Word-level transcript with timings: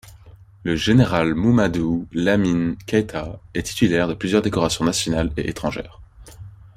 Le 0.63 0.75
Général 0.75 1.35
Mouhamadou 1.35 2.07
Lamine 2.11 2.75
Keita 2.87 3.39
est 3.53 3.61
titulaire 3.61 4.07
de 4.07 4.15
plusieurs 4.15 4.41
décorations 4.41 4.83
nationales 4.83 5.31
et 5.37 5.47
étrangères. 5.47 6.01